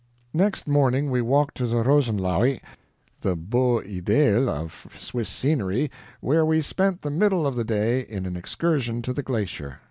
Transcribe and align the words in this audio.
Next 0.33 0.67
morning 0.67 1.11
we 1.11 1.21
walked 1.21 1.57
to 1.57 1.65
Rosenlaui, 1.65 2.59
the 3.19 3.35
BEAU 3.35 3.81
IDÉAL 4.01 4.47
of 4.49 4.87
Swiss 4.99 5.29
scenery, 5.29 5.91
where 6.21 6.43
we 6.43 6.59
spent 6.63 7.03
the 7.03 7.11
middle 7.11 7.45
of 7.45 7.53
the 7.53 7.63
day 7.63 7.99
in 8.01 8.25
an 8.25 8.35
excursion 8.35 9.03
to 9.03 9.13
the 9.13 9.21
glacier. 9.21 9.77